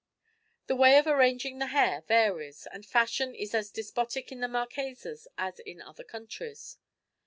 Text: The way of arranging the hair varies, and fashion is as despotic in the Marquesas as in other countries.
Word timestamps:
The 0.65 0.75
way 0.75 0.97
of 0.97 1.05
arranging 1.05 1.59
the 1.59 1.67
hair 1.67 2.01
varies, 2.07 2.67
and 2.71 2.83
fashion 2.83 3.35
is 3.35 3.53
as 3.53 3.69
despotic 3.69 4.31
in 4.31 4.39
the 4.39 4.47
Marquesas 4.47 5.27
as 5.37 5.59
in 5.59 5.79
other 5.79 6.03
countries. 6.03 6.79